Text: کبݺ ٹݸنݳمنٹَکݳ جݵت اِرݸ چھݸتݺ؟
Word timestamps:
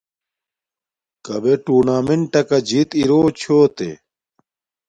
کبݺ 1.25 1.53
ٹݸنݳمنٹَکݳ 1.65 2.59
جݵت 2.67 2.89
اِرݸ 2.99 3.19
چھݸتݺ؟ 3.39 3.89